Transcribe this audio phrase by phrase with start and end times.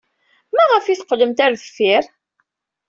[0.55, 2.03] Maɣef ay teqqlemt ɣer deffir?